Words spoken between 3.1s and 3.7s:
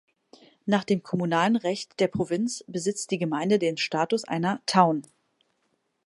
die Gemeinde